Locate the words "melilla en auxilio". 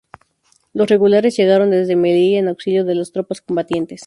1.95-2.83